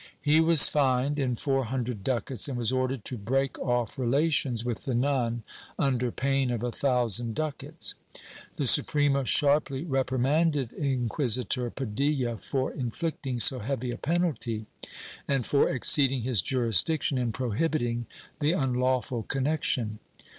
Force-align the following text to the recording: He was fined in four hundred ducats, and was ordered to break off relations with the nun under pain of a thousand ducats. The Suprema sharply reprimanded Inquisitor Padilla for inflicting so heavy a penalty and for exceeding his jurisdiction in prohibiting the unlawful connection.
He 0.19 0.41
was 0.41 0.67
fined 0.67 1.19
in 1.19 1.35
four 1.35 1.65
hundred 1.65 2.03
ducats, 2.03 2.47
and 2.49 2.57
was 2.57 2.71
ordered 2.71 3.05
to 3.05 3.19
break 3.19 3.59
off 3.59 3.99
relations 3.99 4.65
with 4.65 4.85
the 4.85 4.95
nun 4.95 5.43
under 5.77 6.11
pain 6.11 6.49
of 6.49 6.63
a 6.63 6.71
thousand 6.71 7.35
ducats. 7.35 7.93
The 8.55 8.65
Suprema 8.65 9.25
sharply 9.25 9.83
reprimanded 9.85 10.71
Inquisitor 10.73 11.69
Padilla 11.69 12.37
for 12.37 12.73
inflicting 12.73 13.39
so 13.39 13.59
heavy 13.59 13.91
a 13.91 13.97
penalty 13.99 14.65
and 15.27 15.45
for 15.45 15.69
exceeding 15.69 16.23
his 16.23 16.41
jurisdiction 16.41 17.19
in 17.19 17.31
prohibiting 17.31 18.07
the 18.39 18.53
unlawful 18.53 19.21
connection. 19.21 19.99